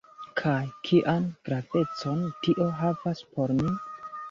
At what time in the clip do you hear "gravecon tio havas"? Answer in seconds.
1.51-3.25